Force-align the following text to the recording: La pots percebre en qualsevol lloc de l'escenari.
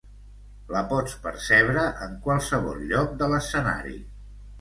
La 0.75 0.79
pots 0.93 1.11
percebre 1.25 1.83
en 2.05 2.15
qualsevol 2.23 2.81
lloc 2.93 3.13
de 3.21 3.29
l'escenari. 3.35 3.95